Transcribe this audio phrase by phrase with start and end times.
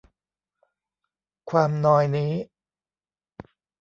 [1.49, 2.33] ความนอยนี้